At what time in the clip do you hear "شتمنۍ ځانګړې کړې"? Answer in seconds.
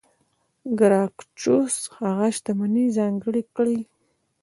2.35-3.79